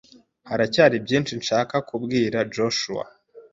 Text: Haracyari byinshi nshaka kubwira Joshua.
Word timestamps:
Haracyari 0.49 0.95
byinshi 1.05 1.31
nshaka 1.41 1.75
kubwira 1.89 2.37
Joshua. 2.53 3.03